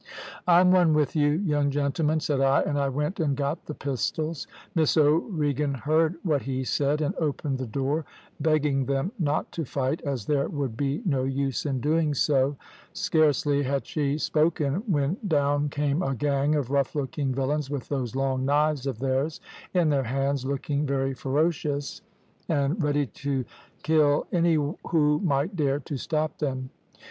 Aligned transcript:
"`I'm 0.47 0.71
one 0.71 0.95
with 0.95 1.15
you, 1.15 1.27
young 1.29 1.69
gentlemen,' 1.69 2.21
said 2.21 2.41
I, 2.41 2.63
and 2.63 2.79
I 2.79 2.89
went 2.89 3.19
and 3.19 3.37
got 3.37 3.67
the 3.67 3.75
pistols. 3.75 4.47
Miss 4.73 4.97
O'Regan 4.97 5.75
heard 5.75 6.15
what 6.23 6.41
he 6.41 6.63
said 6.63 7.01
and 7.01 7.13
opened 7.19 7.59
the 7.59 7.67
door, 7.67 8.03
begging 8.39 8.85
them 8.87 9.11
not 9.19 9.51
to 9.51 9.63
fight, 9.63 10.01
as 10.01 10.25
there 10.25 10.49
would 10.49 10.75
be 10.75 11.03
no 11.05 11.23
use 11.25 11.67
in 11.67 11.81
doing 11.81 12.15
so. 12.15 12.55
Scarcely 12.93 13.61
had 13.61 13.85
she 13.85 14.17
spoken 14.17 14.81
when 14.87 15.17
down 15.27 15.69
came 15.69 16.01
a 16.01 16.15
gang 16.15 16.55
of 16.55 16.71
rough 16.71 16.95
looking 16.95 17.31
villains 17.31 17.69
with 17.69 17.87
those 17.89 18.15
long 18.15 18.43
knives 18.43 18.87
of 18.87 18.97
theirs 18.97 19.39
in 19.75 19.89
their 19.89 20.05
hands 20.05 20.43
looking 20.45 20.83
very 20.83 21.13
ferocious, 21.13 22.01
and 22.49 22.81
ready 22.81 23.05
to 23.05 23.45
kill 23.83 24.25
any 24.31 24.55
who 24.55 25.19
might 25.23 25.55
dare 25.55 25.79
to 25.81 25.95
stop 25.95 26.39
them. 26.39 26.71